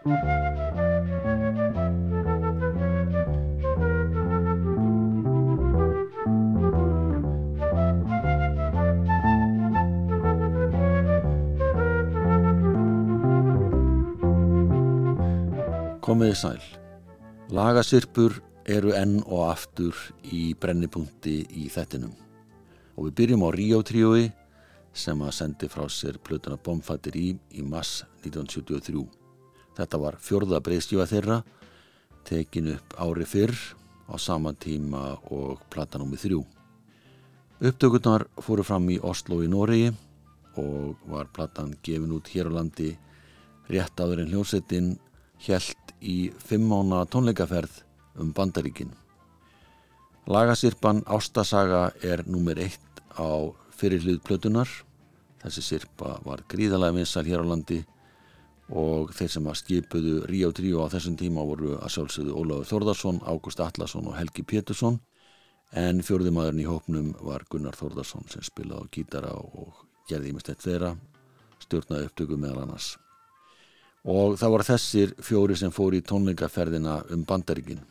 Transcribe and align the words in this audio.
Komiði 0.00 0.16
sæl. 16.32 16.56
Lagasirpur 17.52 18.40
eru 18.64 18.96
enn 18.96 19.20
og 19.26 19.50
aftur 19.50 19.92
í 20.24 20.56
brennipunkti 20.56 21.44
í 21.44 21.68
þettinum. 21.68 22.16
Og 22.96 23.10
við 23.10 23.16
byrjum 23.20 23.44
á 23.44 23.52
Rio 23.52 23.84
tríói 23.84 24.32
sem 24.96 25.20
að 25.20 25.36
sendi 25.44 25.68
frá 25.68 25.84
sér 25.92 26.16
plötuna 26.24 26.56
Bomfattir 26.56 27.20
í 27.20 27.36
í 27.52 27.60
mass 27.60 28.06
1973. 28.24 29.19
Þetta 29.78 30.00
var 30.02 30.18
fjörða 30.20 30.60
breyðskjöfa 30.64 31.06
þeirra, 31.10 31.42
tekin 32.26 32.72
upp 32.74 32.96
ári 33.00 33.26
fyrr 33.28 33.54
á 34.10 34.14
saman 34.18 34.58
tíma 34.58 35.18
og 35.30 35.62
platanúmi 35.70 36.18
þrjú. 36.18 36.42
Upptökurnar 37.60 38.26
fóru 38.40 38.64
fram 38.64 38.88
í 38.90 38.98
Oslo 39.04 39.42
í 39.44 39.48
Noregi 39.50 39.90
og 40.58 40.96
var 41.08 41.28
platan 41.32 41.74
gefin 41.84 42.14
út 42.16 42.30
hér 42.32 42.48
á 42.50 42.56
landi 42.56 42.94
rétt 43.70 44.00
áður 44.00 44.24
en 44.24 44.32
hljómsettin 44.32 44.94
helt 45.46 45.94
í 46.00 46.32
fimm 46.40 46.66
mána 46.68 47.04
tónleikaferð 47.06 47.82
um 48.20 48.32
bandaríkin. 48.34 48.90
Lagasirpan 50.26 51.04
Ástasaga 51.06 51.90
er 52.02 52.24
nummer 52.26 52.58
eitt 52.58 53.02
á 53.16 53.52
fyrirlið 53.76 54.20
plötunar. 54.26 54.68
Þessi 55.40 55.62
sirpa 55.64 56.18
var 56.24 56.44
gríðalega 56.48 56.98
vinsal 56.98 57.24
hér 57.28 57.44
á 57.44 57.50
landi 57.52 57.80
og 58.70 59.10
þeir 59.16 59.30
sem 59.34 59.46
að 59.50 59.58
skipuðu 59.60 60.16
Ríó 60.30 60.50
Tríó 60.54 60.86
á 60.86 60.92
þessum 60.92 61.16
tíma 61.18 61.42
voru 61.46 61.76
að 61.80 61.94
sjálfsögðu 61.96 62.34
Ólafur 62.38 62.68
Þórðarsson, 62.70 63.22
Ágúst 63.26 63.62
Allarsson 63.64 64.06
og 64.06 64.18
Helgi 64.18 64.44
Pétursson. 64.46 65.00
En 65.74 66.02
fjörðumadurinn 66.02 66.62
í 66.62 66.68
hópnum 66.68 67.12
var 67.22 67.44
Gunnar 67.50 67.78
Þórðarsson 67.78 68.26
sem 68.30 68.42
spilaði 68.46 68.86
á 68.86 68.92
gítara 68.94 69.32
og 69.38 69.84
gerði 70.10 70.32
ímestett 70.32 70.62
þeirra 70.62 70.94
stjórnaði 71.64 72.08
upptöku 72.08 72.38
meðal 72.38 72.64
annars. 72.64 72.94
Og 74.06 74.38
það 74.40 74.54
var 74.54 74.66
þessir 74.70 75.14
fjóri 75.20 75.56
sem 75.58 75.72
fór 75.74 75.94
í 75.98 76.02
tónleikaferðina 76.06 77.00
um 77.12 77.24
bandaríkin. 77.28 77.82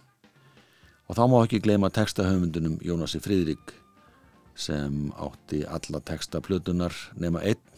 Og 1.09 1.17
þá 1.17 1.23
má 1.29 1.37
ekki 1.43 1.61
gleyma 1.65 1.91
textahöfundunum 1.93 2.79
Jónasi 2.85 3.21
Fridrik 3.21 3.73
sem 4.59 5.09
átti 5.15 5.63
alla 5.63 6.01
textaplötunar 6.05 6.95
nema 7.17 7.43
einn 7.45 7.68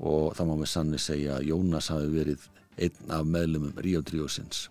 og 0.00 0.34
það 0.36 0.50
má 0.50 0.54
með 0.60 0.70
sanni 0.74 1.00
segja 1.02 1.38
að 1.38 1.50
Jónas 1.52 1.90
hafi 1.94 2.12
verið 2.14 2.46
einn 2.74 3.12
af 3.14 3.26
meðlumum 3.28 3.76
Ríó 3.78 4.02
Tríósins 4.02 4.68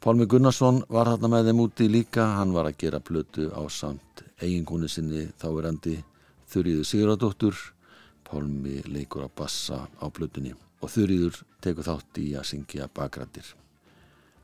Pálmi 0.00 0.24
Gunnarsson 0.24 0.78
var 0.88 1.10
þarna 1.10 1.28
með 1.28 1.48
þeim 1.50 1.58
úti 1.60 1.86
líka. 1.92 2.24
Hann 2.38 2.54
var 2.56 2.70
að 2.70 2.78
gera 2.80 3.02
plötu 3.04 3.50
á 3.52 3.60
samt 3.68 4.22
eiginkonu 4.40 4.88
sinni 4.88 5.26
þáverandi 5.36 5.98
Þurriðu 6.48 6.86
Sigurðardóttur. 6.88 7.58
Pálmi 8.24 8.78
leikur 8.88 9.26
að 9.26 9.34
bassa 9.42 9.82
á 9.84 10.06
plötunni 10.08 10.54
og 10.80 10.88
Þurriður 10.88 11.42
tekur 11.60 11.84
þátt 11.84 12.20
í 12.22 12.30
að 12.32 12.48
syngja 12.48 12.88
bakrættir. 12.96 13.44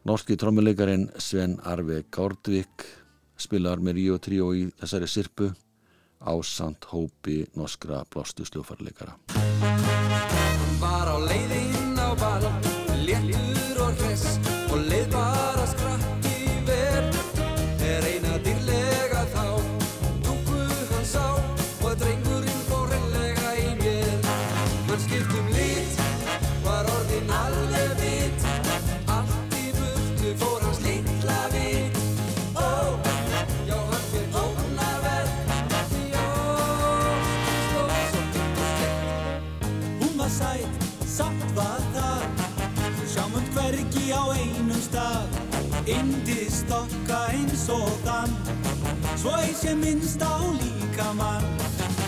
Norski 0.04 0.36
trommuleikarin 0.36 1.08
Sven 1.16 1.56
Arve 1.64 2.02
Gárdvik 2.12 2.84
spilar 3.40 3.80
með 3.80 3.96
Río 4.02 4.20
Tríó 4.20 4.50
í 4.52 4.66
þessari 4.76 5.08
sirpu 5.08 5.48
á 6.20 6.32
samt 6.42 6.84
hópi 6.92 7.46
norskra 7.54 8.04
blóstu 8.10 8.44
sljófarleikara. 8.44 9.18
Var 10.80 11.08
á 11.08 11.16
leiðinn 11.20 11.85
Svo 49.26 49.34
ei 49.42 49.54
sé 49.58 49.74
minnst 49.74 50.22
á 50.22 50.38
líkamann. 50.38 51.42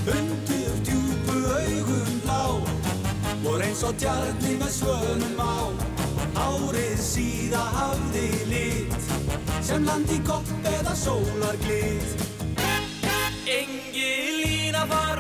Undir 0.07 0.71
djúpu 0.87 1.35
augum 1.51 2.21
blá. 2.23 2.43
Vor 3.43 3.59
eins 3.59 3.83
og 3.83 3.97
djarni 3.99 4.53
með 4.61 4.71
svönum 4.77 5.41
á. 5.43 5.67
Árið 6.39 7.01
síða 7.03 7.65
hafði 7.75 8.29
lit. 8.53 8.95
Sem 9.67 9.83
landi 9.83 10.21
gott 10.23 10.47
eða 10.63 10.95
sólar 10.95 11.59
glit 11.67 12.23
Engi 13.51 14.13
lína 14.39 14.87
var, 14.87 15.19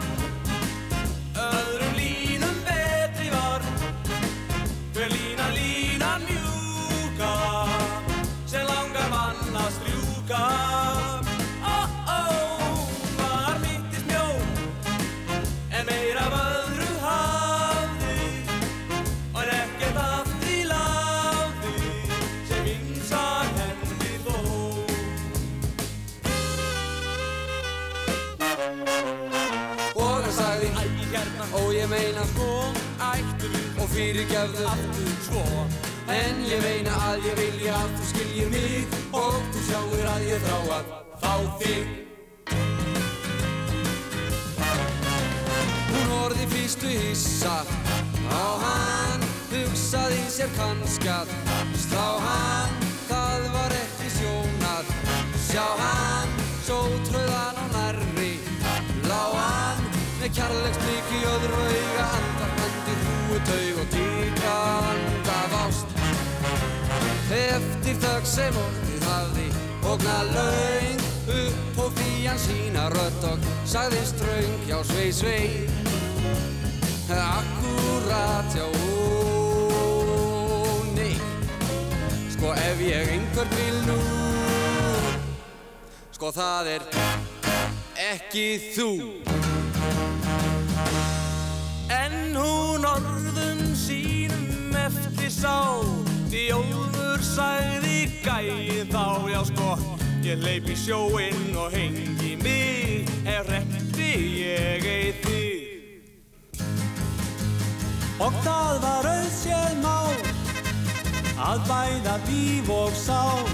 sá 95.38 95.56
Því 96.28 96.44
Ólfur 96.58 97.24
sagði 97.24 97.98
gæið 98.24 98.92
þá 98.92 99.06
Já 99.32 99.40
sko, 99.52 99.70
ég 100.26 100.42
leip 100.44 100.68
í 100.68 100.76
sjóinn 100.78 101.56
og 101.56 101.72
hengi 101.74 102.34
mig 102.42 103.08
Ef 103.28 103.48
rekti 103.52 104.10
ég 104.42 104.88
eitt 104.94 105.22
þig 105.24 105.46
Og 108.18 108.34
það 108.42 108.82
var 108.82 109.06
auðséð 109.06 109.78
mál 109.84 110.28
að 111.38 111.60
bæða 111.68 112.14
líf 112.26 112.70
og 112.74 112.94
sál. 112.98 113.46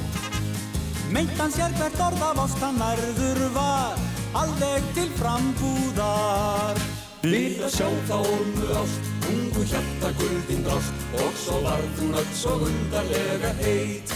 Meintan 1.13 1.53
sér 1.53 1.75
hvert 1.79 2.01
orð 2.01 2.23
af 2.25 2.41
ást 2.47 2.63
hann 2.65 2.81
nærður 2.81 3.43
var, 3.55 4.01
alveg 4.41 4.87
til 4.97 5.11
frambúðar. 5.21 6.81
Við 7.25 7.61
að 7.65 7.77
sjá 7.77 7.89
þá 8.09 8.17
ormu 8.21 8.71
ást 8.83 9.14
Ungu 9.33 9.65
hjarta 9.71 10.13
guldin 10.19 10.65
drást 10.67 10.95
og 11.23 11.33
svo 11.45 11.61
varð 11.65 12.01
hún 12.01 12.15
öll 12.21 12.33
svo 12.43 12.59
undarlega 12.69 13.53
heit. 13.63 14.15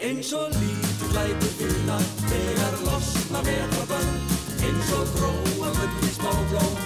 Eins 0.00 0.32
og 0.32 0.50
lítur 0.60 1.10
lætur 1.16 1.52
finna 1.58 1.98
þegar 2.30 2.74
losna 2.86 3.40
vetrabönd 3.46 4.36
Eins 4.62 4.92
og 4.98 5.06
gróa 5.14 5.70
mulli 5.78 6.10
smá 6.14 6.77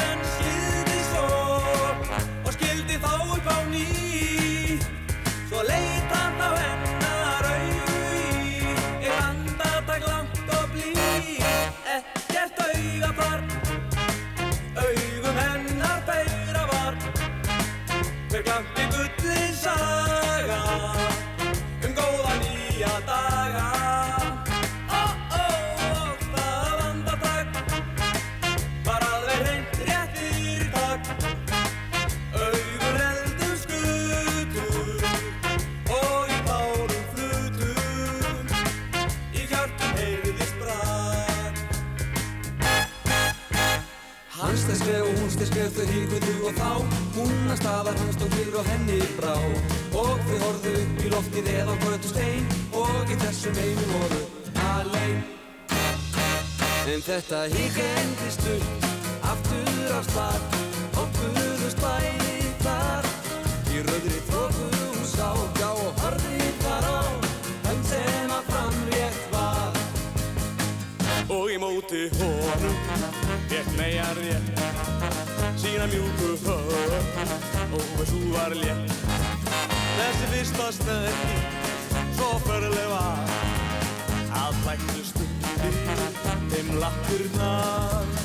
ekki 0.00 0.41
Staðar 47.92 48.06
hans 48.06 48.16
tók 48.16 48.32
fyrir 48.32 48.54
og 48.56 48.68
henni 48.70 48.98
brá. 49.18 49.34
Og 49.92 50.20
þau 50.24 50.36
horfðu 50.42 50.70
upp 50.80 51.00
í 51.04 51.08
loftið 51.12 51.48
eða 51.52 51.72
á 51.72 51.76
götu 51.82 52.08
stein. 52.08 52.46
Og 52.72 53.10
í 53.12 53.18
þessum 53.20 53.58
einu 53.60 53.84
voru 53.90 54.20
alein. 54.64 55.18
En 56.88 57.04
þetta 57.04 57.42
hík 57.52 57.76
endist 57.84 58.48
upp 58.54 58.86
aftur 59.34 59.92
af 59.98 60.08
stað. 60.08 60.40
Og 61.02 61.12
buðust 61.18 61.84
bæði 61.84 62.54
þar 62.64 63.10
í 63.74 63.84
rauðri 63.84 64.24
þóku 64.30 64.72
hún 64.72 65.06
sá. 65.12 65.28
Gjá 65.60 65.68
og 65.68 65.92
horfði 66.00 66.50
þar 66.64 66.88
á 66.88 67.00
hönd 67.68 67.88
sem 67.92 68.36
að 68.38 68.52
framrétt 68.54 69.24
var. 69.36 69.80
Og 71.28 71.44
í 71.52 71.60
móti 71.60 72.06
honum 72.16 72.84
fekk 73.52 73.74
megar 73.76 74.16
rétt 74.22 74.71
sína 75.62 75.86
mjúku 75.86 76.28
hör 76.44 76.92
og 77.72 77.84
þessu 77.96 78.20
var 78.34 78.54
létt. 78.62 78.94
Þessi 79.98 80.26
fyrsta 80.32 80.66
snerti 80.78 81.36
svo 82.16 82.30
förlega. 82.46 82.88
Var 82.92 84.42
að 84.42 84.58
flæktu 84.64 85.04
stundi 85.06 85.70
þeim 86.50 86.74
lappurnar 86.82 88.21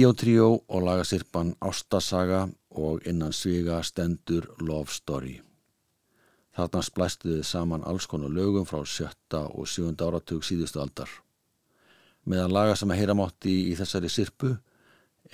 Ríó 0.00 0.14
Tríó 0.16 0.46
og 0.64 0.80
lagasirpan 0.86 1.50
Ástasaga 1.60 2.46
og 2.72 3.02
innan 3.04 3.34
sviga 3.36 3.82
stendur 3.84 4.46
Love 4.56 4.88
Story. 4.88 5.34
Þarna 6.56 6.80
splæstuði 6.86 7.42
saman 7.44 7.82
alls 7.84 8.06
konar 8.08 8.32
lögum 8.32 8.64
frá 8.64 8.80
sjötta 8.88 9.42
og 9.52 9.66
sjönda 9.68 10.06
áratug 10.08 10.40
síðustu 10.40 10.80
aldar. 10.80 11.10
Meðan 12.24 12.54
laga 12.56 12.78
sem 12.80 12.88
að 12.88 12.96
heyra 12.96 13.16
mátti 13.18 13.52
í 13.68 13.74
þessari 13.76 14.08
sirpu 14.08 14.54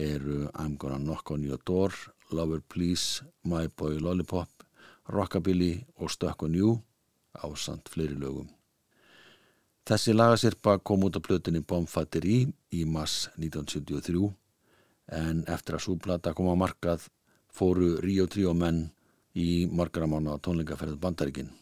eru 0.03 0.49
I'm 0.59 0.75
Gonna 0.75 0.99
Knock 0.99 1.31
on 1.31 1.45
Your 1.47 1.63
Door, 1.63 1.95
Lover 2.33 2.59
Please, 2.59 3.23
My 3.45 3.69
Boy 3.69 4.01
Lollipop, 4.03 4.65
Rockabilly 5.07 5.85
og 6.01 6.11
Stuck 6.11 6.43
on 6.43 6.59
You 6.59 6.81
á 7.39 7.47
samt 7.55 7.87
fleiri 7.95 8.19
lögum. 8.19 8.51
Þessi 9.87 10.17
lagasirpa 10.17 10.81
kom 10.83 11.07
út 11.07 11.21
af 11.21 11.23
plötunni 11.23 11.63
Bomfateri 11.63 12.41
í 12.75 12.83
mass 12.83 13.29
1973 13.39 14.35
en 15.13 15.45
eftir 15.47 15.77
að 15.77 15.87
súplata 15.87 16.35
kom 16.35 16.51
á 16.51 16.57
markað 16.59 17.07
fóru 17.53 17.97
Ríó 18.03 18.27
Tríó 18.31 18.55
menn 18.55 18.89
í 19.37 19.67
margaramána 19.69 20.39
tónleikaferð 20.43 20.99
Bandaríkin. 21.01 21.53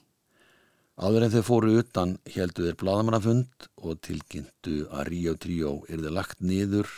Áður 0.95 1.27
en 1.27 1.33
þau 1.35 1.43
fóru 1.43 1.79
utan 1.81 2.17
heldu 2.31 2.69
þeir 2.69 2.79
bladamannafund 2.79 3.69
og 3.83 3.99
tilkynntu 4.07 4.85
að 4.95 5.09
Ríó 5.11 5.35
Tríó 5.35 5.73
yrði 5.91 6.13
lagt 6.15 6.41
niður 6.41 6.91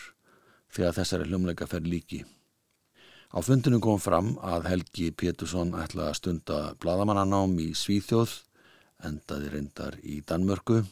þegar 0.68 0.98
þessari 0.98 1.28
hljómleikaferð 1.30 1.88
líki. 1.88 2.24
Á 3.32 3.38
fundinu 3.42 3.80
kom 3.82 3.98
fram 4.00 4.34
að 4.44 4.68
Helgi 4.70 5.10
Pétursson 5.16 5.72
ætlaði 5.74 6.10
að 6.10 6.18
stunda 6.20 6.58
bladamannanám 6.80 7.56
í 7.64 7.72
Svíþjóð, 7.76 8.36
endaði 9.04 9.50
reyndar 9.52 9.96
í 10.04 10.20
Danmörku 10.24 10.82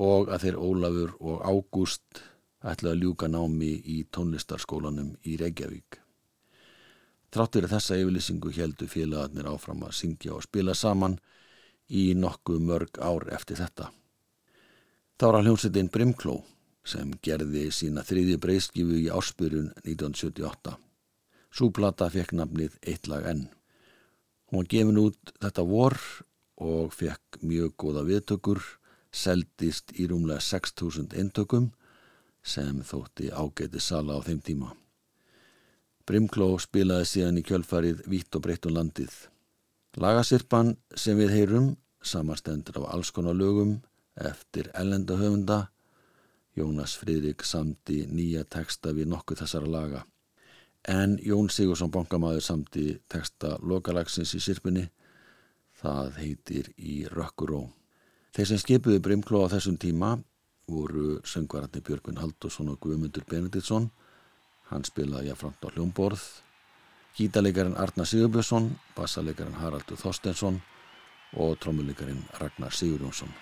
og 0.00 0.30
að 0.30 0.44
þeir 0.44 0.58
Ólafur 0.60 1.14
og 1.18 1.46
Ágúst 1.46 2.20
ætlaði 2.60 2.92
að 2.94 3.02
ljúka 3.04 3.28
námi 3.30 3.72
í 3.88 4.02
tónlistarskólanum 4.12 5.14
í 5.24 5.36
Reykjavík. 5.40 6.00
Þráttur 7.30 7.68
þessa 7.70 7.96
yfirlýsingu 8.00 8.52
heldu 8.56 8.88
félagarnir 8.90 9.48
áfram 9.48 9.84
að 9.86 9.96
syngja 10.00 10.34
og 10.34 10.44
spila 10.44 10.74
saman 10.74 11.16
í 11.88 12.10
nokkuð 12.18 12.62
mörg 12.66 12.98
ár 12.98 13.28
eftir 13.34 13.60
þetta. 13.60 13.90
Þá 15.20 15.26
var 15.26 15.44
hljómsettin 15.44 15.90
Brimkló 15.92 16.40
sem 16.86 17.12
gerði 17.22 17.68
sína 17.74 18.02
þriðju 18.06 18.40
breyðskifu 18.42 18.98
í 18.98 19.08
áspyrun 19.12 19.70
1978. 19.84 20.76
Súplata 21.50 22.08
fekk 22.10 22.34
nafnið 22.38 22.76
Eitt 22.82 23.08
lag 23.10 23.26
enn. 23.30 23.48
Hún 24.50 24.64
var 24.64 24.70
gefin 24.70 25.00
út 25.00 25.34
þetta 25.38 25.64
vor 25.66 25.98
og 26.60 26.94
fekk 26.94 27.40
mjög 27.46 27.76
góða 27.78 28.04
viðtökur, 28.08 28.62
seldist 29.10 29.94
í 29.98 30.06
rúmlega 30.10 30.42
6.000 30.42 31.14
eintökum 31.18 31.70
sem 32.42 32.82
þótti 32.82 33.30
ágæti 33.30 33.80
sala 33.80 34.16
á 34.16 34.20
þeim 34.24 34.40
tíma. 34.44 34.70
Brimkló 36.06 36.56
spilaði 36.58 37.06
síðan 37.06 37.38
í 37.38 37.44
kjölfarið 37.46 38.02
vitt 38.10 38.34
og 38.34 38.42
breytt 38.42 38.66
um 38.66 38.74
landið. 38.74 39.12
Lagasirpan 40.00 40.76
sem 40.96 41.18
við 41.18 41.34
heyrum 41.36 41.68
samarstendur 42.02 42.80
á 42.82 42.94
alls 42.94 43.10
konar 43.14 43.36
lögum 43.36 43.80
eftir 44.16 44.70
ellenda 44.74 45.16
höfunda. 45.20 45.68
Jónas 46.56 46.96
Fridrik 46.98 47.44
samti 47.46 48.06
nýja 48.10 48.44
texta 48.44 48.94
við 48.96 49.10
nokkuð 49.12 49.44
þessara 49.44 49.70
laga. 49.70 50.00
En 50.88 51.18
Jón 51.22 51.50
Sigursson 51.52 51.92
bankamæður 51.92 52.42
samti 52.42 52.86
texta 53.08 53.56
lokalagsins 53.62 54.32
í 54.34 54.40
sirpunni. 54.40 54.88
Það 55.80 56.16
heitir 56.20 56.72
Í 56.76 57.04
rökkuró. 57.08 57.68
Þeir 58.34 58.46
sem 58.46 58.60
skipuðu 58.60 59.00
Brimkló 59.04 59.44
á 59.46 59.52
þessum 59.52 59.78
tíma 59.80 60.16
voru 60.70 61.20
söngvararni 61.26 61.82
Björgvin 61.84 62.20
Haldursson 62.20 62.70
og 62.72 62.78
Guðmundur 62.80 63.26
Benediktsson. 63.30 63.90
Hann 64.70 64.86
spilaði 64.86 65.30
jafnframt 65.30 65.66
á 65.66 65.68
hljómborð. 65.74 66.22
Gítalegarinn 67.18 67.76
Arna 67.76 68.06
Sigurbjörnsson 68.06 68.70
bassalegarinn 68.96 69.58
Haraldur 69.58 69.98
Þorstensson 69.98 70.62
og 71.34 71.58
trommulegarinn 71.62 72.22
Ragnar 72.38 72.74
Sigurjónsson. 72.74 73.34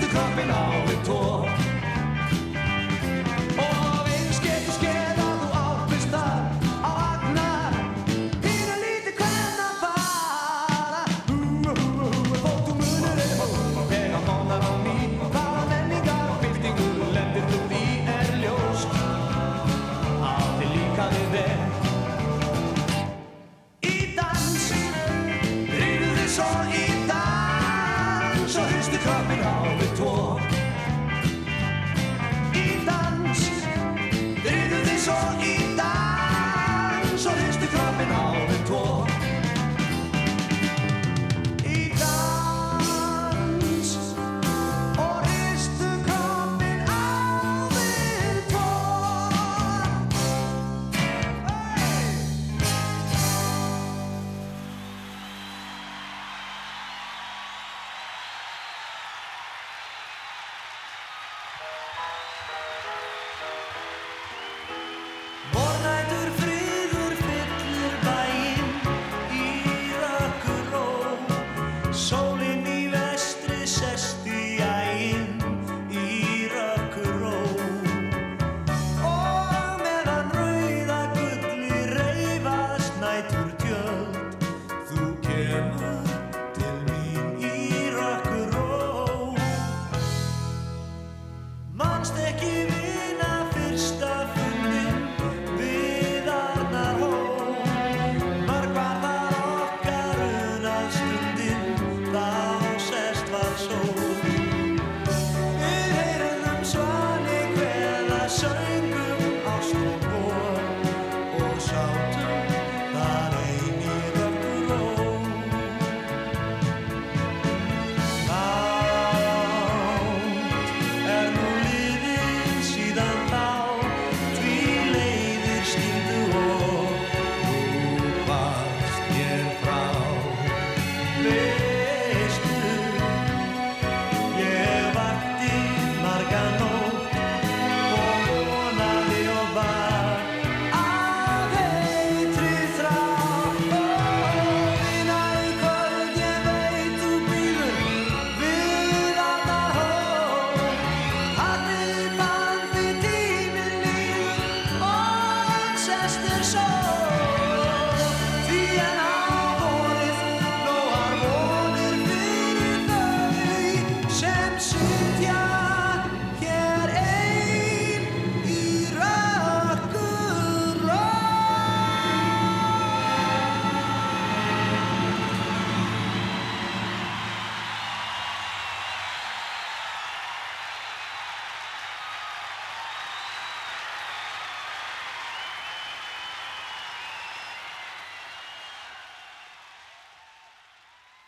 the 0.00 0.06
cup 0.06 0.38
club 0.38 0.50
all 0.50 0.86
the 0.86 0.96
tour. 1.04 1.77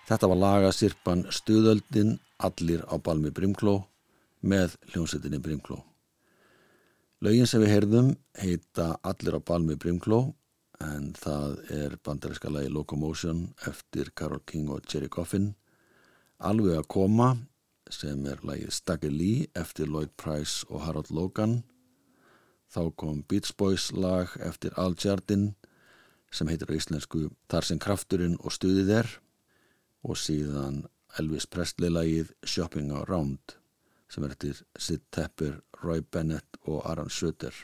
Þetta 0.09 0.31
var 0.33 0.41
lagasirpan 0.41 1.27
Stöðöldin 1.31 2.19
allir 2.41 2.83
á 2.89 2.97
balmi 2.97 3.31
Brimkló 3.35 3.81
með 4.41 4.77
hljómsettinni 4.93 5.41
Brimkló. 5.43 5.83
Laugin 7.21 7.49
sem 7.49 7.61
við 7.61 7.75
heyrðum 7.75 8.15
heita 8.41 8.95
Allir 9.05 9.37
á 9.37 9.41
balmi 9.45 9.75
Brimkló 9.77 10.23
en 10.81 11.11
það 11.13 11.59
er 11.77 11.97
bandaríska 12.01 12.49
lagi 12.49 12.71
Locomotion 12.73 13.43
eftir 13.69 14.09
Karol 14.17 14.41
King 14.49 14.71
og 14.73 14.87
Jerry 14.89 15.11
Coffin. 15.13 15.51
Alveg 16.41 16.79
að 16.79 16.89
koma 16.89 17.35
sem 17.93 18.25
er 18.25 18.41
lagið 18.47 18.73
Stagger 18.73 19.13
Lee 19.13 19.51
eftir 19.53 19.91
Lloyd 19.91 20.15
Price 20.17 20.65
og 20.71 20.87
Harold 20.87 21.11
Logan. 21.13 21.61
Þá 22.73 22.89
kom 22.97 23.25
Beach 23.29 23.53
Boys 23.59 23.91
lag 23.93 24.33
eftir 24.41 24.73
Al 24.81 24.97
Jardin 24.97 25.51
sem 26.33 26.49
heitir 26.49 26.71
á 26.71 26.79
íslensku 26.79 27.27
Þar 27.51 27.67
sem 27.67 27.83
krafturinn 27.83 28.39
og 28.41 28.55
stuðið 28.57 28.95
er 29.03 29.13
og 30.03 30.19
síðan 30.19 30.85
Elvis 31.19 31.47
Presley-lægið 31.51 32.33
Shopping 32.47 32.93
Around 32.95 33.57
sem 34.11 34.25
er 34.27 34.35
eftir 34.35 34.63
Sid 34.79 35.03
Tepper, 35.15 35.61
Roy 35.83 36.03
Bennett 36.03 36.59
og 36.67 36.83
Aron 36.89 37.11
Sutter. 37.11 37.55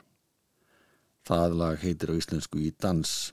Það 1.27 1.57
lag 1.59 1.81
heitir 1.83 2.13
á 2.15 2.19
íslensku 2.19 2.61
í 2.63 2.71
dans. 2.79 3.33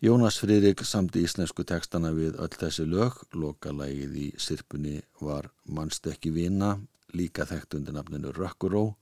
Jónas 0.00 0.38
Fririk 0.40 0.80
samti 0.88 1.20
íslensku 1.26 1.66
tekstana 1.68 2.14
við 2.16 2.38
öll 2.40 2.56
þessi 2.56 2.86
lög, 2.88 3.18
lokalægið 3.36 4.16
í 4.16 4.28
sirpunni 4.40 5.02
var 5.20 5.50
Mannstekki 5.68 6.32
vina, 6.32 6.78
líka 7.12 7.44
þekkt 7.44 7.76
undir 7.76 7.98
nafninu 7.98 8.32
Rökkuró, 8.32 8.94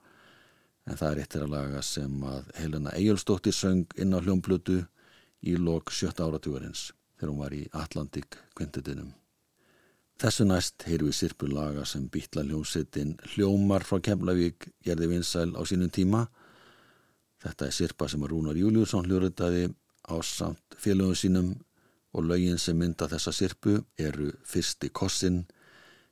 en 0.88 0.98
það 0.98 1.10
er 1.12 1.22
eittir 1.22 1.44
að 1.46 1.54
laga 1.54 1.82
sem 1.86 2.22
að 2.26 2.50
Helena 2.58 2.96
Eyjölsdóttir 2.98 3.54
söng 3.54 3.86
inn 3.94 4.16
á 4.16 4.18
hljómblutu 4.18 4.80
í 5.46 5.54
lok 5.54 5.94
sjötta 5.94 6.26
áratúarins 6.26 6.88
þegar 7.18 7.32
hún 7.32 7.42
var 7.42 7.54
í 7.56 7.64
Atlantik 7.74 8.38
kvintetinum. 8.56 9.10
Þessu 10.18 10.48
næst 10.48 10.82
heyrðu 10.88 11.12
við 11.12 11.16
sirpulaga 11.20 11.84
sem 11.86 12.08
býtla 12.10 12.42
hljómsettin 12.42 13.14
Hljómar 13.34 13.84
frá 13.86 14.00
Keflavík 14.02 14.66
gerði 14.82 15.12
vinsæl 15.12 15.52
á 15.54 15.62
sínum 15.62 15.92
tíma. 15.94 16.24
Þetta 17.38 17.68
er 17.68 17.76
sirpa 17.76 18.08
sem 18.10 18.24
Rúnar 18.26 18.58
Júliusson 18.58 19.06
hljóriðtaði 19.06 19.68
á 20.10 20.16
samt 20.26 20.74
félögum 20.74 21.14
sínum 21.14 21.54
og 22.10 22.26
lögin 22.26 22.58
sem 22.58 22.78
mynda 22.78 23.06
þessa 23.06 23.34
sirpu 23.34 23.78
eru 23.94 24.32
Fyrsti 24.42 24.90
kossin, 24.90 25.44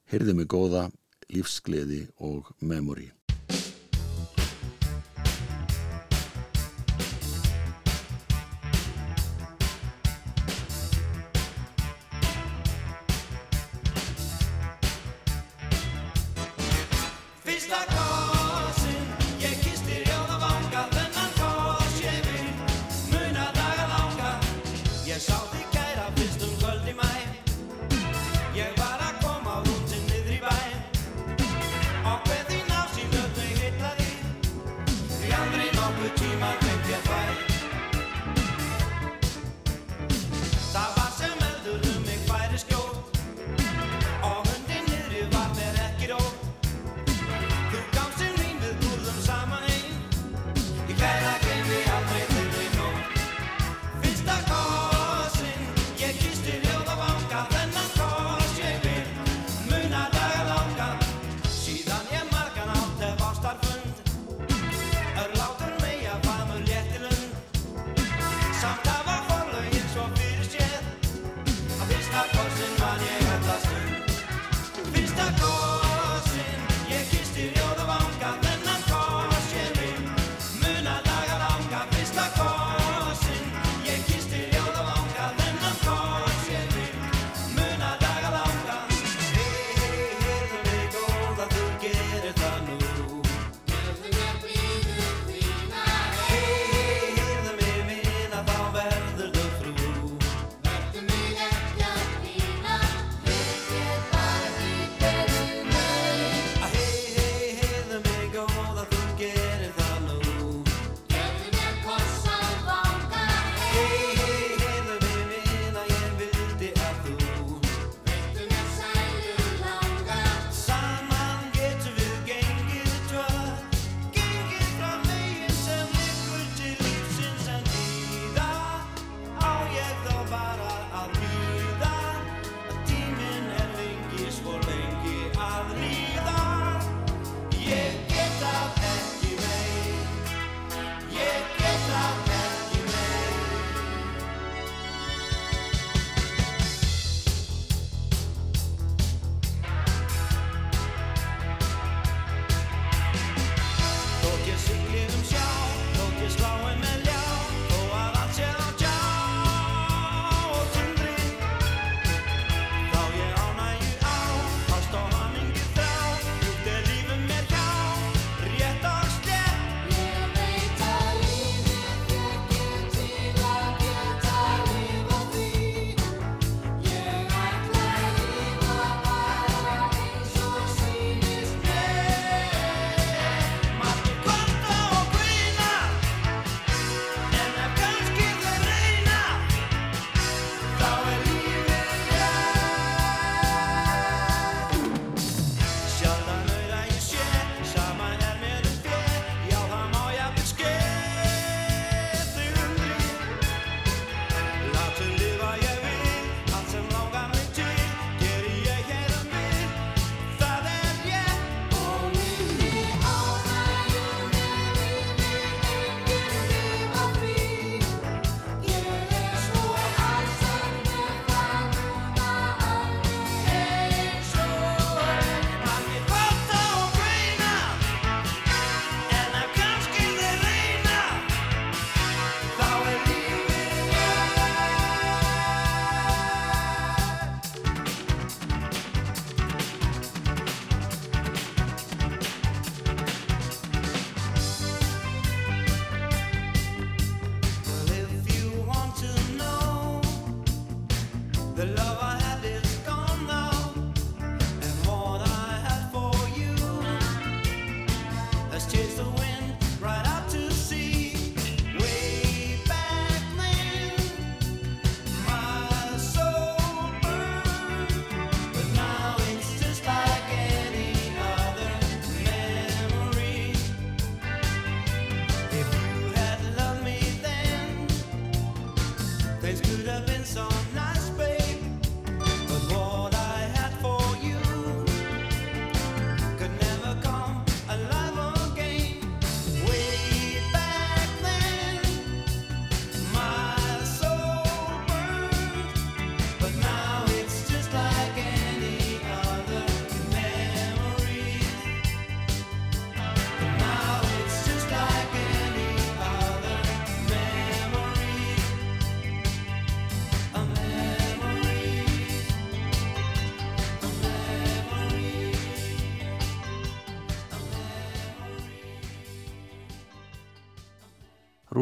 Heyrði 0.07 0.37
mig 0.39 0.47
góða, 0.47 0.87
Lífsgleði 1.35 2.05
og 2.23 2.53
Memory. 2.63 3.11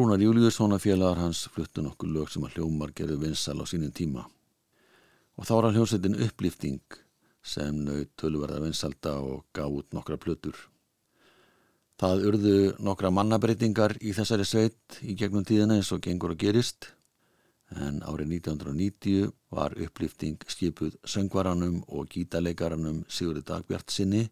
Rúnar 0.05 0.21
Júliusson 0.21 0.75
að 0.75 0.83
félagar 0.83 1.17
hans 1.17 1.39
fluttu 1.49 1.81
nokkur 1.81 2.11
lög 2.13 2.27
sem 2.29 2.43
að 2.45 2.59
hljómar 2.59 2.91
gerðu 2.93 3.15
vinsal 3.23 3.55
á 3.57 3.65
sínum 3.65 3.89
tíma. 3.89 4.27
Og 5.33 5.47
þá 5.47 5.51
var 5.55 5.65
að 5.65 5.79
hljómsveitin 5.79 6.17
upplýfting 6.27 6.97
sem 7.41 7.79
naut 7.87 8.11
tölverða 8.13 8.59
vinsalda 8.61 9.15
og 9.25 9.47
gaf 9.57 9.79
út 9.79 9.97
nokkra 9.97 10.19
plötur. 10.21 10.53
Það 11.97 12.27
urðu 12.29 12.53
nokkra 12.85 13.09
mannabreitingar 13.17 13.97
í 13.97 14.13
þessari 14.13 14.45
sveit 14.45 15.01
í 15.01 15.17
gegnum 15.17 15.47
tíðina 15.47 15.79
eins 15.79 15.89
og 15.89 16.05
gengur 16.05 16.37
og 16.37 16.41
gerist 16.45 16.91
en 17.73 18.03
árið 18.05 18.37
1990 18.43 19.33
var 19.57 19.73
upplýfting 19.73 20.37
skipuð 20.45 21.01
söngvaranum 21.01 21.81
og 21.87 22.13
gítaleikaranum 22.13 23.07
Sigurði 23.09 23.47
Dagbjart 23.49 23.89
sinni 23.89 24.27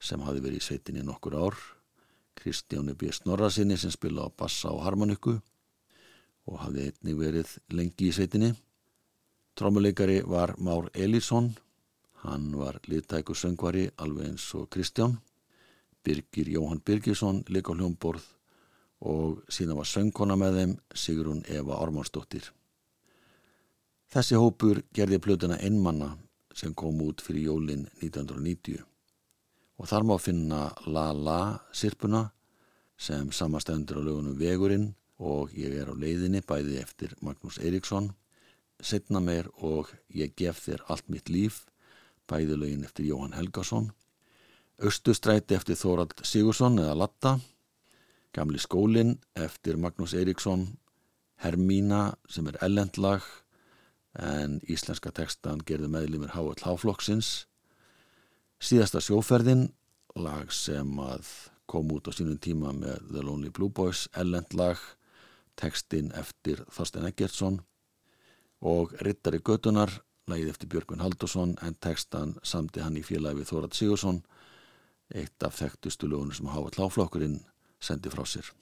sem 0.00 0.24
hafi 0.24 0.40
verið 0.40 0.62
í 0.62 0.68
sveitinni 0.70 1.04
nokkur 1.04 1.36
ár 1.36 1.66
Kristjáni 2.46 2.92
B. 2.94 3.10
Snorrasinni 3.10 3.74
sem 3.74 3.90
spila 3.90 4.22
á 4.22 4.30
bassa 4.30 4.70
og 4.70 4.84
harmonikku 4.86 5.32
og 6.46 6.58
hafði 6.62 6.84
einnig 6.86 7.16
verið 7.18 7.54
lengi 7.74 8.06
í 8.06 8.12
sveitinni. 8.14 8.52
Trómuleikari 9.58 10.20
var 10.22 10.52
Már 10.62 10.86
Elísson, 10.94 11.48
hann 12.22 12.52
var 12.54 12.78
liðtæku 12.86 13.34
söngvari 13.34 13.88
alveg 13.98 14.28
eins 14.28 14.44
og 14.54 14.68
Kristján. 14.70 15.16
Birgir 16.04 16.46
Jóhann 16.46 16.84
Birgisson 16.86 17.42
líka 17.50 17.74
á 17.74 17.78
hljómborð 17.80 18.22
og 19.00 19.42
síðan 19.50 19.80
var 19.82 19.90
söngkona 19.90 20.38
með 20.38 20.60
þeim 20.60 20.76
Sigrun 20.94 21.42
Eva 21.50 21.80
Ormansdóttir. 21.82 22.46
Þessi 24.06 24.38
hópur 24.38 24.84
gerði 24.94 25.18
plötuna 25.18 25.58
Einmanna 25.58 26.12
sem 26.54 26.78
kom 26.78 27.02
út 27.02 27.26
fyrir 27.26 27.50
jólin 27.50 27.88
1990 27.98 28.86
og 29.76 29.90
þar 29.90 30.06
má 30.06 30.14
finna 30.22 30.62
La 30.86 31.10
La 31.10 31.40
sirpuna 31.74 32.28
sem 32.96 33.32
samastendur 33.32 34.00
á 34.00 34.02
lögunum 34.02 34.38
Vegurinn 34.40 34.94
og 35.18 35.52
ég 35.56 35.74
er 35.76 35.90
á 35.92 35.94
leiðinni 35.96 36.42
bæði 36.44 36.80
eftir 36.80 37.14
Magnús 37.20 37.58
Eiríksson 37.60 38.10
setna 38.80 39.20
meir 39.20 39.48
og 39.64 39.92
ég 40.12 40.34
gef 40.36 40.60
þér 40.66 40.84
allt 40.92 41.08
mitt 41.12 41.32
líf 41.32 41.64
bæði 42.28 42.58
lögin 42.60 42.84
eftir 42.88 43.08
Jóhann 43.08 43.36
Helgason 43.36 43.90
Östustræti 44.76 45.56
eftir 45.56 45.78
Þórald 45.80 46.20
Sigursson 46.24 46.80
eða 46.82 46.96
Latta 47.00 47.38
Gamli 48.36 48.60
skólin 48.60 49.16
eftir 49.34 49.80
Magnús 49.80 50.12
Eiríksson 50.16 50.68
Hermína 51.40 52.16
sem 52.28 52.48
er 52.48 52.60
ellendlag 52.64 53.24
en 54.16 54.60
íslenska 54.68 55.12
tekstan 55.12 55.60
gerði 55.64 55.92
meðlimir 55.92 56.32
Háall 56.36 56.60
Háflokksins 56.64 57.46
Síðasta 58.56 59.02
sjóferðin, 59.04 59.66
lag 60.16 60.48
sem 60.48 60.88
að 60.96 61.26
kom 61.66 61.90
út 61.92 62.08
á 62.08 62.12
sínum 62.14 62.38
tíma 62.38 62.72
með 62.74 63.02
The 63.10 63.22
Lonely 63.22 63.50
Blue 63.50 63.70
Boys, 63.70 64.06
ellendlag, 64.14 64.80
tekstinn 65.58 66.12
eftir 66.14 66.62
Þorstein 66.72 67.08
Eggertsson 67.10 67.60
og 68.60 68.94
Rittari 69.04 69.40
Götunar, 69.44 69.90
lagið 70.30 70.52
eftir 70.54 70.70
Björgvin 70.72 71.04
Haldursson 71.04 71.56
en 71.62 71.78
tekstan 71.80 72.36
samti 72.42 72.82
hann 72.84 72.98
í 72.98 73.04
félagi 73.06 73.42
við 73.42 73.52
Þórat 73.52 73.78
Sigursson, 73.78 74.22
eitt 75.14 75.42
af 75.46 75.58
þekktustu 75.60 76.10
lögunum 76.10 76.34
sem 76.34 76.50
Háall 76.50 76.74
Háflokkurinn 76.78 77.40
sendi 77.80 78.10
frá 78.10 78.24
sér. 78.26 78.52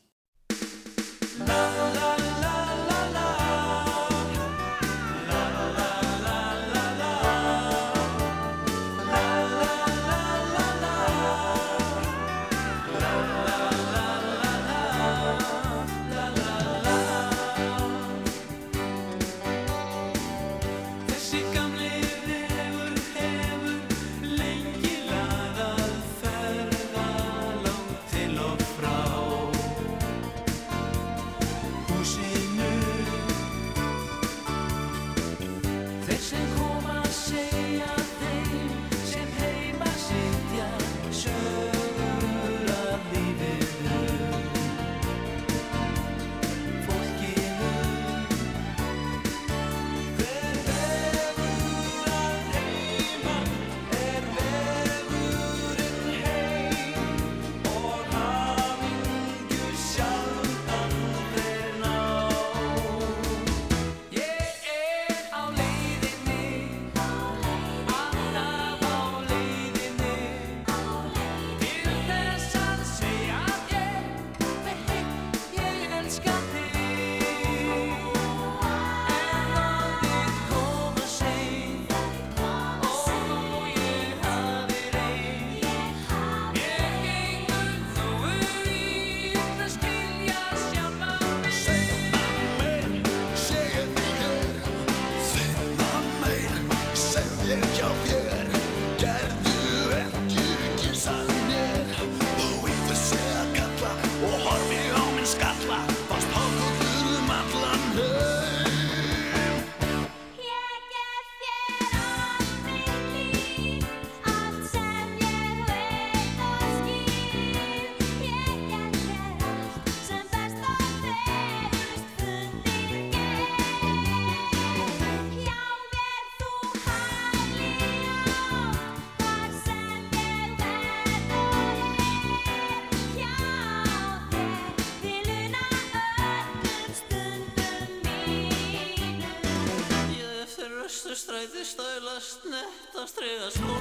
Stælast 142.65 142.95
netta 142.95 143.07
strega 143.07 143.74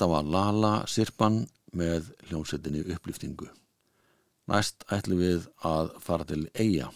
Þetta 0.00 0.14
var 0.14 0.28
Lala 0.32 0.68
Sirpan 0.88 1.34
með 1.76 2.06
hljómsettinni 2.30 2.86
upplýftingu. 2.94 3.50
Næst 4.48 4.86
ætlum 4.88 5.20
við 5.20 5.44
að 5.68 5.90
fara 6.00 6.24
til 6.24 6.46
Eyja 6.56 6.86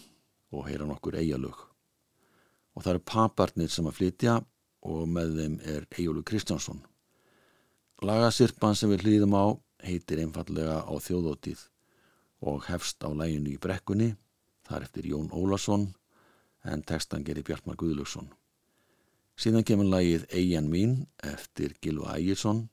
og 0.49 0.65
heyra 0.65 0.87
nokkur 0.89 1.19
Eyjalög. 1.21 1.59
Og 2.73 2.81
það 2.81 2.91
eru 2.95 3.03
paparnir 3.13 3.69
sem 3.69 3.85
að 3.85 3.99
flytja 3.99 4.39
og 4.89 5.05
með 5.05 5.37
þeim 5.37 5.61
er 5.75 5.85
Eyjólu 5.93 6.25
Kristjánsson. 6.25 6.81
Lagasirpan 8.01 8.73
sem 8.73 8.89
við 8.95 9.05
hlýðum 9.05 9.37
á 9.37 9.45
heitir 9.85 10.25
einfallega 10.25 10.81
á 10.81 10.93
þjóðótið 10.97 11.61
og 12.41 12.65
hefst 12.71 13.05
á 13.05 13.13
læginu 13.13 13.53
í 13.53 13.61
brekkunni, 13.61 14.15
þar 14.65 14.89
eftir 14.89 15.13
Jón 15.13 15.29
Ólason 15.29 15.91
en 16.65 16.81
textan 16.81 17.21
gerir 17.21 17.45
Bjartmar 17.45 17.77
Guðlöksson. 17.77 18.33
Síðan 19.37 19.61
kemur 19.61 19.93
lægið 19.93 20.25
Eyjan 20.33 20.73
mín 20.73 21.03
eftir 21.21 21.77
Gilva 21.77 22.17
Ægjesson 22.17 22.71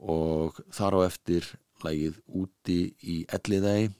og 0.00 0.60
þar 0.72 0.96
á 0.96 1.00
eftir 1.06 1.46
lægið 1.84 2.20
Úti 2.40 2.80
í 3.04 3.16
Elliðægi, 3.28 3.90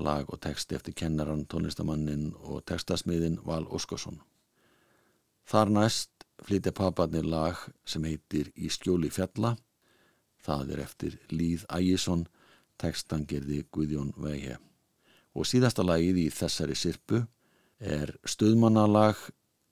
lag 0.00 0.30
og 0.30 0.40
texti 0.40 0.74
eftir 0.74 0.94
kennaran, 0.96 1.46
tónlistamannin 1.46 2.30
og 2.40 2.64
textasmiðin 2.66 3.40
Val 3.44 3.66
Óskarsson. 3.68 4.20
Þar 5.44 5.72
næst 5.76 6.26
flytja 6.46 6.72
paparnir 6.72 7.26
lag 7.26 7.58
sem 7.84 8.04
heitir 8.06 8.50
Í 8.56 8.70
skjóli 8.72 9.10
fjalla, 9.12 9.56
það 10.40 10.74
er 10.74 10.84
eftir 10.86 11.18
Líð 11.30 11.66
Ægjesson, 11.68 12.26
textan 12.80 13.26
gerði 13.28 13.64
Guðjón 13.72 14.14
Veihe. 14.16 14.56
Og 15.36 15.46
síðasta 15.46 15.84
lagið 15.84 16.24
í 16.24 16.30
þessari 16.32 16.74
sirpu 16.78 17.24
er 17.78 18.14
stöðmannalag 18.24 19.18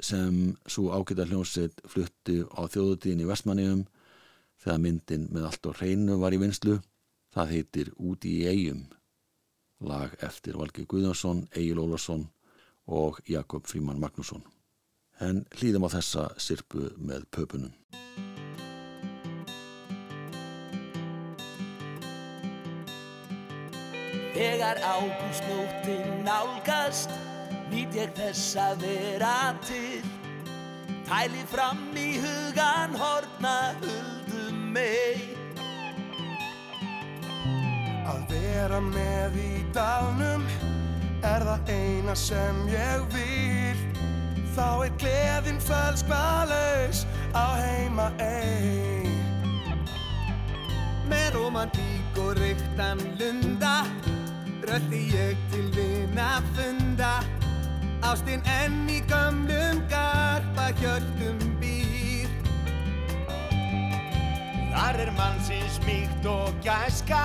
sem 0.01 0.55
svo 0.69 0.93
ágæta 0.95 1.27
hljómsveit 1.27 1.81
flutti 1.89 2.43
á 2.47 2.63
þjóðutíðin 2.71 3.25
í 3.25 3.29
Vestmanniðum 3.29 3.87
þegar 4.63 4.83
myndin 4.83 5.29
með 5.33 5.49
allt 5.49 5.69
og 5.71 5.79
hreinu 5.79 6.19
var 6.23 6.35
í 6.35 6.41
vinslu. 6.43 6.79
Það 7.35 7.53
heitir 7.55 7.91
Úti 7.99 8.39
í 8.41 8.47
eigum, 8.49 8.87
lag 9.85 10.15
eftir 10.25 10.57
Valgi 10.59 10.87
Guðjónsson, 10.89 11.45
Egil 11.53 11.83
Ólafsson 11.83 12.25
og 12.89 13.21
Jakob 13.29 13.69
Fríman 13.69 14.01
Magnússon. 14.01 14.43
En 15.21 15.45
hlýðum 15.59 15.87
á 15.87 15.95
þessa 15.99 16.29
sirpu 16.41 16.89
með 16.97 17.29
pöpunum. 17.35 17.75
Þegar 24.39 24.79
ágústnóttin 24.87 26.23
nálgast 26.23 27.11
Nýt 27.69 27.97
ég 27.99 28.13
þess 28.17 28.55
að 28.57 28.85
vera 28.87 29.53
til 29.67 30.18
Tæli 31.09 31.45
fram 31.49 31.79
í 31.97 32.19
hugan 32.21 32.93
horna 33.01 33.55
huldum 33.81 34.59
mig 34.75 35.23
Að 38.09 38.27
vera 38.33 38.81
með 38.85 39.39
í 39.41 39.53
dalnum 39.73 40.45
er 41.25 41.47
það 41.49 41.73
eina 41.73 42.17
sem 42.17 42.61
ég 42.73 43.07
vil. 43.15 43.81
Þá 44.53 44.69
er 44.85 44.93
gleðin 45.01 45.61
fölskvalaus 45.65 47.03
á 47.33 47.47
heima 47.57 48.11
ein. 48.21 49.17
Með 51.09 51.29
romantík 51.39 52.21
og 52.21 52.37
reyktan 52.37 53.01
lunda 53.21 53.81
Röldi 54.69 55.07
ég 55.15 55.37
til 55.53 55.69
vina 55.73 56.43
funda 56.53 57.38
Ástinn 58.07 58.43
enn 58.63 58.87
í 58.91 59.01
gömlum 59.11 59.81
garpa 59.91 60.69
hjörtum 60.79 61.41
býr. 61.59 62.31
Þar 64.73 65.01
er 65.03 65.11
mannsins 65.17 65.81
mýkt 65.87 66.27
og 66.31 66.55
gæska 66.63 67.25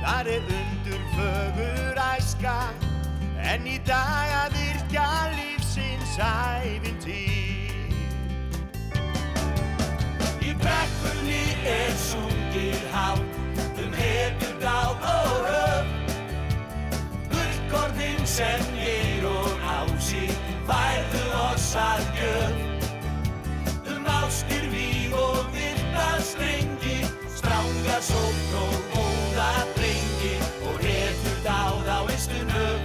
Þar 0.00 0.30
er 0.36 0.46
undur 0.60 1.02
fögur 1.16 1.98
æska. 2.16 2.56
En 3.40 3.66
í 3.66 3.78
dag 3.88 4.32
að 4.36 4.56
virkja 4.56 5.08
lífsins 5.34 6.16
ævintýr. 6.20 7.74
Í 10.40 10.54
brekkunni 10.62 11.44
er 11.74 11.92
sungið 12.06 12.88
hátt 12.94 13.38
Um 13.80 13.92
hefur 13.96 14.56
dáð 14.60 15.04
og 15.08 15.46
höf 15.48 15.86
Gullkornin 17.32 18.26
sem 18.26 18.64
ég 18.76 18.99
Færðu 21.70 21.78
oss 21.78 21.78
að 21.78 22.02
gjöf 22.18 22.54
Um 23.90 24.06
ástir 24.10 24.64
víg 24.72 25.12
og 25.14 25.44
virta 25.54 26.06
strengi 26.18 27.06
Stránga 27.36 27.98
sókn 28.02 28.54
og 28.58 28.74
góða 28.94 29.50
drengi 29.76 30.32
Og 30.66 30.80
hefur 30.82 31.38
dáð 31.44 31.86
á 31.86 31.98
einstun 32.10 32.50
höf 32.50 32.80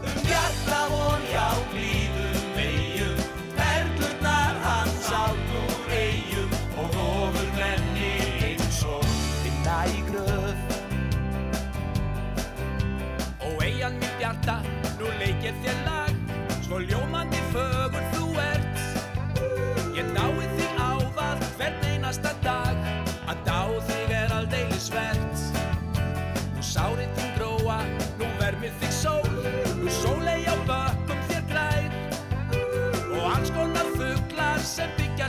Um 0.00 0.16
hjarta 0.24 0.80
von 0.94 1.22
hjá 1.28 1.48
blíðum 1.74 2.56
eigum 2.62 3.20
Perlurnar 3.58 4.56
hans 4.64 5.10
átt 5.12 5.52
úr 5.60 5.92
eigum 5.98 6.56
Og 6.80 6.88
ofur 7.04 7.50
menni 7.58 8.14
eins 8.48 8.80
og 8.88 9.04
finna 9.42 9.76
í 9.92 10.00
gröf 10.08 10.58
Ó 13.44 13.48
eigin 13.60 14.00
mitt 14.00 14.16
hjarta, 14.24 14.62
nú 14.96 15.12
leikir 15.20 15.52
þér 15.60 15.84
lag 15.84 16.03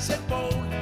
sem 0.06 0.20
byggja 0.30 0.36
sér 0.36 0.75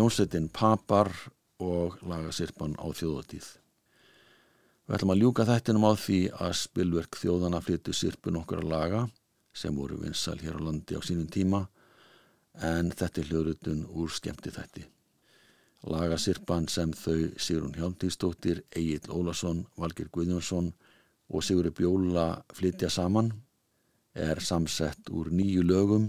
hljómsveitin 0.00 0.48
Papar 0.48 1.10
og 1.60 1.98
lagasirpan 2.08 2.72
á 2.80 2.88
þjóðatíð. 2.88 3.48
Við 4.88 4.94
ætlum 4.96 5.10
að 5.12 5.18
ljúka 5.20 5.44
þættinum 5.44 5.84
á 5.84 5.92
því 5.92 6.20
að 6.40 6.54
spilverk 6.56 7.18
þjóðana 7.20 7.60
flyttu 7.60 7.92
sirpun 7.92 8.38
okkar 8.40 8.62
að 8.62 8.70
laga 8.72 9.02
sem 9.52 9.76
voru 9.76 9.98
vinsal 10.00 10.38
hér 10.40 10.56
á 10.56 10.60
landi 10.64 10.96
á 10.96 11.04
sínum 11.04 11.28
tíma 11.28 11.66
en 12.64 12.88
þetta 12.96 13.20
er 13.20 13.28
hljóðrutun 13.28 13.82
úr 13.92 14.14
skemmti 14.16 14.54
þætti. 14.56 14.86
Lagasirpan 15.92 16.70
sem 16.72 16.96
þau 16.96 17.36
Sigrun 17.36 17.76
Hjálmtíðsdóttir, 17.76 18.64
Egil 18.72 19.12
Ólason, 19.12 19.66
Valgir 19.76 20.08
Guðjónsson 20.08 20.72
og 21.28 21.44
Sigurður 21.44 21.76
Bjóla 21.76 22.26
flytja 22.56 22.88
saman 22.88 23.34
er 24.16 24.40
samsett 24.40 25.12
úr 25.12 25.28
nýju 25.28 25.66
lögum 25.68 26.08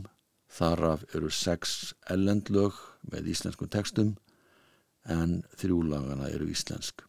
Þaraf 0.52 1.06
eru 1.16 1.30
sex 1.32 1.94
ellendlög 2.12 2.76
með 3.12 3.30
íslenskum 3.32 3.70
textum 3.72 4.16
en 5.08 5.40
þrjúlagana 5.58 6.28
eru 6.30 6.50
íslensk. 6.52 7.06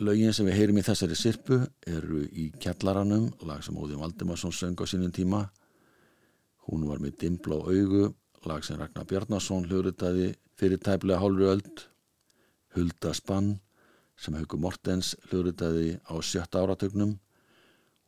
Lögin 0.00 0.32
sem 0.34 0.48
við 0.48 0.56
heyrim 0.56 0.80
í 0.80 0.84
þessari 0.84 1.16
sirpu 1.18 1.60
eru 1.86 2.24
í 2.24 2.48
Kjallaranum, 2.56 3.28
lag 3.46 3.60
sem 3.62 3.76
Óðin 3.76 4.00
Valdimarsson 4.00 4.54
söng 4.56 4.80
á 4.80 4.84
sínum 4.88 5.12
tíma. 5.12 5.44
Hún 6.66 6.86
var 6.88 7.02
með 7.04 7.18
Dimbla 7.20 7.58
og 7.60 7.68
augu, 7.68 8.06
lag 8.48 8.64
sem 8.64 8.80
Ragnar 8.80 9.06
Bjarnason 9.06 9.68
hljóðritaði 9.68 10.32
fyrir 10.58 10.80
tæplega 10.80 11.20
hálfri 11.20 11.50
öld. 11.52 11.84
Hulda 12.74 13.12
Spann 13.14 13.52
sem 14.16 14.34
Hauku 14.40 14.58
Mortens 14.58 15.12
hljóðritaði 15.28 16.00
á 16.08 16.14
sjötta 16.24 16.64
áratögnum 16.64 17.18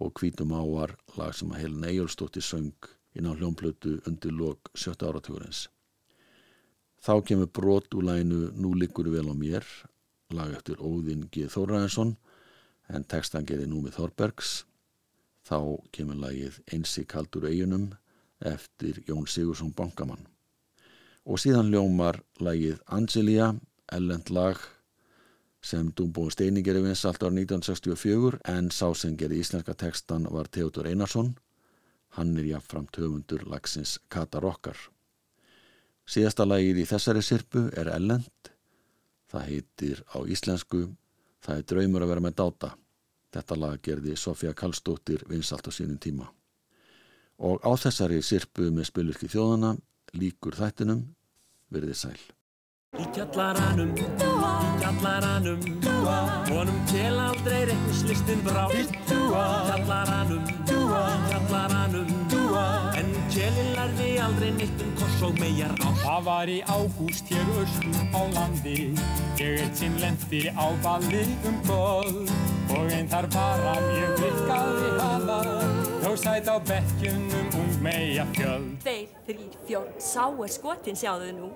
og 0.03 0.17
Hvítum 0.17 0.57
áar, 0.57 0.97
lag 1.21 1.37
sem 1.37 1.53
að 1.53 1.67
Helin 1.67 1.87
Eyjólfsdóttir 1.93 2.43
söng 2.43 2.73
inn 3.17 3.29
á 3.29 3.33
hljómblötu 3.37 3.99
undir 4.09 4.33
lok 4.33 4.71
sjötta 4.75 5.09
áratugurins. 5.11 5.67
Þá 7.03 7.15
kemur 7.27 7.51
brot 7.51 7.95
úr 7.99 8.07
læginu 8.07 8.53
Nú 8.55 8.75
liggur 8.79 9.11
vel 9.11 9.27
á 9.29 9.35
mér, 9.35 9.67
lag 10.31 10.53
eftir 10.55 10.79
Óðinn 10.79 11.27
G. 11.33 11.49
Þóraðinsson, 11.51 12.15
en 12.89 13.05
textan 13.05 13.47
gerði 13.47 13.67
Númi 13.67 13.91
Þorbergs. 13.91 14.63
Þá 15.43 15.83
kemur 15.91 16.21
lagið 16.23 16.61
Einsi 16.73 17.05
kaldur 17.05 17.49
eigunum 17.51 17.91
eftir 18.39 19.03
Jón 19.09 19.27
Sigursson 19.27 19.75
Bankamann. 19.75 20.29
Og 21.27 21.39
síðan 21.43 21.71
ljómar 21.75 22.21
lagið 22.39 22.79
Angelia, 22.87 23.53
ellend 23.93 24.31
lag 24.31 24.59
sem 25.63 25.93
Dúmbó 25.95 26.27
Steini 26.31 26.63
gerði 26.67 26.89
vinsalt 26.89 27.23
ára 27.23 27.35
1964 27.35 28.41
en 28.51 28.71
sá 28.75 28.89
sem 28.99 29.15
gerði 29.19 29.43
íslenska 29.43 29.75
textan 29.79 30.27
var 30.31 30.51
Theodor 30.51 30.89
Einarsson 30.91 31.35
Hann 32.17 32.35
er 32.37 32.49
jáfnframt 32.49 32.97
höfundur 33.01 33.47
lagsins 33.49 33.99
Katar 34.13 34.45
okkar. 34.45 34.77
Síðasta 36.05 36.45
lagið 36.45 36.83
í 36.83 36.89
þessari 36.89 37.23
sirpu 37.25 37.69
er 37.79 37.89
Ellend. 37.95 38.53
Það 39.33 39.49
heitir 39.49 40.03
á 40.13 40.19
íslensku 40.29 40.91
Það 41.43 41.59
er 41.59 41.67
draumur 41.71 42.05
að 42.05 42.13
vera 42.13 42.23
með 42.23 42.37
dáta. 42.39 42.69
Þetta 43.33 43.57
lag 43.59 43.81
gerði 43.83 44.15
Sofía 44.21 44.53
Kallstóttir 44.55 45.25
vinsalt 45.31 45.67
á 45.67 45.73
sínum 45.75 45.99
tíma. 45.99 46.29
Og 47.43 47.65
á 47.67 47.73
þessari 47.75 48.21
sirpu 48.23 48.69
með 48.71 48.91
spilurki 48.93 49.31
þjóðana 49.33 49.73
líkur 50.15 50.55
þættinum 50.55 51.03
verðið 51.73 51.99
sæl. 51.99 52.21
Í 52.93 53.07
kjallaranum, 53.17 53.95
í 53.97 54.03
kjallaranum 54.83 55.63
Honum 56.51 56.81
til 56.91 57.15
aldrei 57.17 57.63
reiknislistin 57.71 58.43
brá 58.45 58.67
Í 58.77 58.83
kjallaranum, 59.09 60.43
í 60.45 60.57
kjallaranum 60.69 62.11
En 63.01 63.09
kjelin 63.33 63.73
lærði 63.79 64.11
aldrei 64.21 64.53
neitt 64.59 64.85
um 64.85 64.93
koss 65.01 65.25
og 65.25 65.41
megar 65.41 65.73
á. 65.81 65.89
Það 66.03 66.29
var 66.29 66.53
í 66.53 66.59
ágúst 66.69 67.33
hér 67.33 67.55
austur 67.63 68.13
á 68.13 68.21
landi 68.37 68.77
Ég 69.41 69.65
eitt 69.65 69.81
sinn 69.81 69.97
lendi 70.05 70.45
á 70.53 70.69
balli 70.85 71.25
um 71.49 71.59
kvöld. 71.65 72.37
Og 72.77 72.93
einn 72.93 73.09
þar 73.09 73.33
bara 73.33 73.77
mér 73.89 74.17
blikkaði 74.21 74.95
hana 75.01 75.41
Þó 76.05 76.13
sætt 76.29 76.53
á 76.53 76.61
bekkjunum 76.61 77.53
ung 77.57 77.75
meja 77.89 78.29
fjöld 78.37 78.83
Tveir, 78.85 79.13
þrýr, 79.25 79.61
fjór, 79.65 79.93
sá 79.97 80.27
er 80.29 80.59
skotin 80.61 81.07
sjáðu 81.07 81.37
nú. 81.41 81.55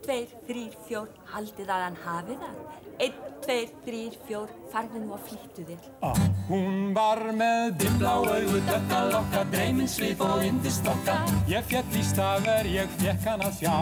Tveir, 0.00 0.30
þrýr, 0.48 0.76
fjór, 0.86 1.08
haldið 1.30 1.70
að 1.74 1.82
hann 1.86 1.98
hafi 2.04 2.36
það. 2.40 2.60
Einn, 3.00 3.18
tveir, 3.44 3.70
þrýr, 3.84 4.16
fjór, 4.26 4.50
farðu 4.72 5.00
nú 5.00 5.14
að 5.16 5.22
flýttu 5.28 5.62
þér. 5.68 5.84
ah, 6.04 6.18
Hún 6.50 6.90
var 6.96 7.20
með 7.36 7.76
dimblá 7.80 8.10
augu, 8.18 8.58
dökka 8.66 8.98
lokka, 9.12 9.44
dreyminn 9.52 9.88
svip 9.88 10.20
og 10.26 10.42
yndistokka 10.44 11.14
Ég 11.48 11.64
fjall 11.70 11.94
í 11.96 12.02
stafur, 12.04 12.66
ég 12.68 12.90
fjekk 12.98 13.28
hann 13.30 13.44
að 13.46 13.54
sjá. 13.60 13.76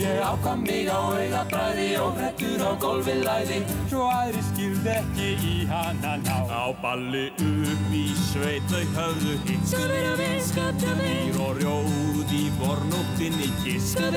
Ég 0.00 0.22
ákvam 0.24 0.64
mig 0.64 0.88
á 0.88 0.98
auga 0.98 1.42
bræði 1.52 1.88
og 2.00 2.16
hrettur 2.18 2.64
á 2.64 2.72
gólfið 2.82 3.20
læði 3.26 3.58
Svo 3.92 4.06
aðri 4.08 4.42
skildi 4.48 4.94
ekki 4.96 5.28
í 5.50 5.54
hana 5.70 6.16
ná. 6.24 6.38
Á 6.48 6.64
balli 6.82 7.26
upp 7.36 7.94
í 7.94 8.06
sveit 8.30 8.64
þau 8.72 8.84
höfðu 8.96 9.36
hitt 9.46 9.70
Skabir 10.50 11.38
og 11.44 11.60
rjóð 11.60 12.34
í 12.34 12.46
vornóttinni 12.58 13.52
kiss 13.62 13.94
Á 14.00 14.08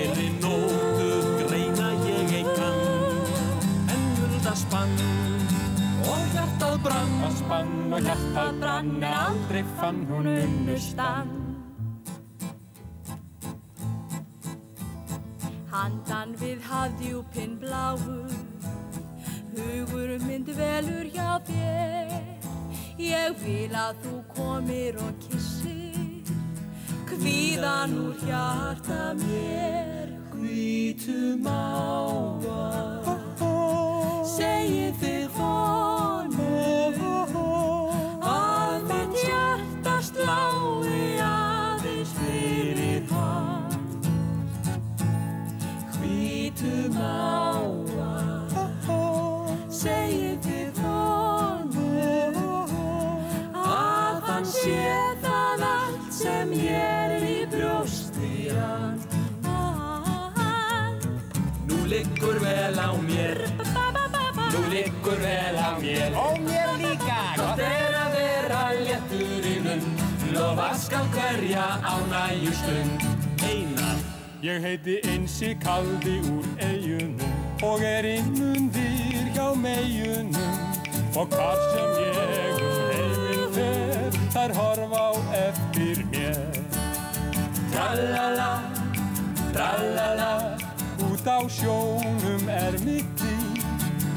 þeirri 0.00 0.28
nótu 0.40 1.08
greina 1.40 1.88
ég 2.06 2.32
ei 2.38 2.44
kann 2.56 2.78
En 3.92 4.06
hulda 4.20 4.54
spann 4.56 4.94
Og 6.08 6.22
hjartað 6.34 6.76
brann. 6.86 7.12
Og 7.26 7.34
spann 7.40 7.74
og 7.92 8.06
hjartað 8.08 8.60
brann 8.62 8.90
En 8.96 9.08
aldrei 9.10 9.64
fann 9.76 10.00
hún 10.08 10.30
unnustan 10.32 11.36
Handan 15.70 16.32
við 16.40 16.64
hafdjúpin 16.70 17.58
bláu 17.60 18.00
Hugur 19.50 20.14
mynd 20.24 20.48
velur 20.56 21.08
hjá 21.10 21.36
þér. 21.44 22.12
Ég 23.02 23.34
vil 23.42 23.74
að 23.76 23.98
þú 24.04 24.16
komir 24.30 24.96
og 25.02 25.18
kissir 25.26 25.89
Kvíðan 27.10 27.90
úr 27.98 28.14
hjarta 28.22 29.14
mér 29.18 30.06
Hvítum 30.30 31.46
áa 31.50 32.60
Segið 34.30 34.94
þið 35.02 35.34
honum. 35.36 36.96
Að 38.30 38.86
mitt 38.88 39.18
hjarta 39.24 39.96
slái 40.06 41.18
aðeins 41.26 42.14
fyrir 42.16 43.04
hann. 43.10 43.68
Hvítum 45.98 46.96
áa 47.02 48.14
segið 49.82 50.38
þið 50.48 50.82
honum. 50.86 52.42
Að 53.60 54.16
hann 54.30 54.46
sé 54.54 55.09
sem 56.30 56.52
ég 56.54 56.74
er 56.74 57.24
í 57.26 57.38
brjósti 57.50 58.28
Nú 61.70 61.78
liggur 61.90 62.38
vel 62.42 62.78
á 62.78 62.90
mér. 63.08 63.38
Nú 64.52 64.60
liggur 64.70 65.18
vel 65.22 65.58
á 65.58 65.70
mér. 65.82 66.14
Og 66.14 66.38
mér 66.46 66.70
líka 66.78 67.18
Gott 67.38 67.62
er 67.66 67.96
að 68.04 68.14
vera 68.18 68.62
léttur 68.78 69.48
í 69.54 69.56
munn. 69.64 69.86
Lofa 70.34 70.70
skal 70.78 71.06
hverja 71.14 71.66
á 71.82 71.94
næjustund 72.12 73.06
Einar. 73.42 73.98
Ég 74.42 74.62
heiti 74.64 75.00
Einsi 75.04 75.50
Kaldi 75.60 76.16
úr 76.32 76.46
eigunum 76.64 77.34
Og 77.62 77.82
er 77.84 78.06
innundir 78.08 79.26
hjá 79.34 79.50
meginum 79.52 80.32
Og 81.12 81.28
hvað 81.28 81.60
sem 81.74 81.90
ég 82.06 82.62
um 82.64 82.88
heiminn 82.94 83.52
fer 83.58 84.09
þær 84.30 84.52
horfa 84.54 85.00
á 85.10 85.12
eftir 85.48 86.04
mér. 86.10 86.38
Trallala, 87.72 88.50
trallala, 89.50 90.32
út 91.08 91.26
á 91.26 91.38
sjónum 91.50 92.48
er 92.48 92.78
mitt 92.84 93.24
líf. 93.24 93.64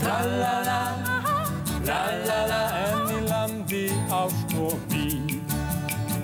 Trallala, 0.04 0.80
trallala, 1.86 2.62
enn 2.84 3.14
í 3.16 3.22
landi 3.30 3.86
ást 4.14 4.54
og 4.62 4.78
vín. 4.92 5.42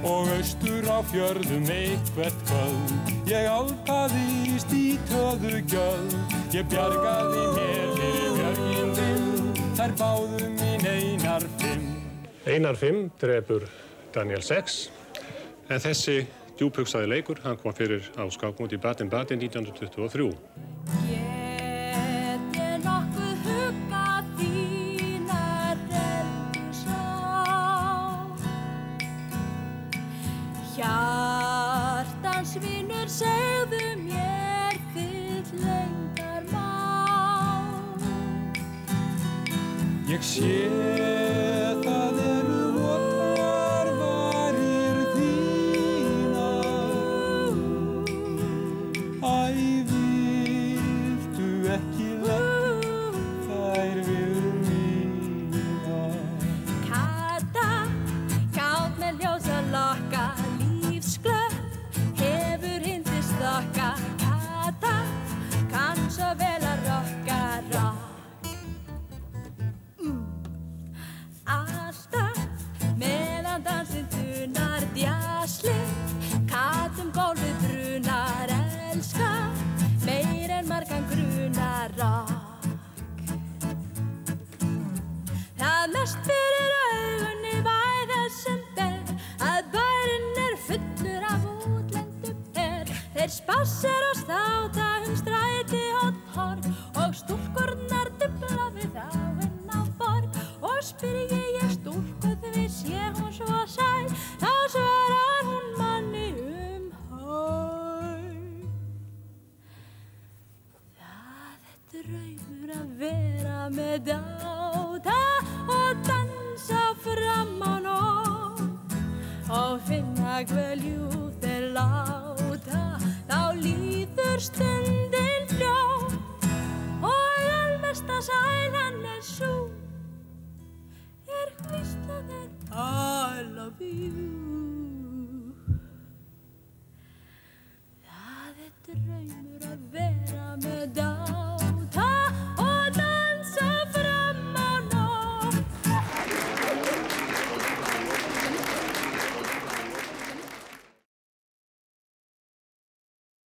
Og 0.05 0.29
austur 0.37 0.85
á 0.87 0.99
fjörðum 1.11 1.65
eitthvert 1.73 2.45
kvöld, 2.47 3.13
ég 3.27 3.49
álpaðist 3.51 4.71
í 4.73 4.99
töðu 5.09 5.59
göld. 5.71 6.37
Ég 6.55 6.69
bjargaði 6.71 7.47
mér 7.57 7.89
fyrir 7.97 8.37
björgindum, 8.37 9.65
þær 9.77 9.97
báðu 9.99 10.53
mín 10.55 10.87
einar 10.87 11.49
fyrir. 11.57 11.68
Einar 12.49 12.75
5 12.75 13.11
drefur 13.21 13.61
Daniel 14.13 14.41
6 14.41 14.91
en 15.69 15.79
þessi 15.83 16.25
djúphugsaði 16.57 17.07
leikur 17.11 17.37
hann 17.43 17.57
kom 17.61 17.73
fyrir 17.77 18.01
á 18.17 18.25
skákmóti 18.33 18.73
í 18.73 18.81
Baden-Baden 18.81 19.37
1923. 19.45 20.33
Hjartansvinnur 30.73 33.07
segðu 33.13 33.85
mér 34.07 34.73
þitt 34.97 35.53
lengtar 35.61 36.41
má 36.49 36.65
Ég 40.09 40.21
sé 40.25 41.28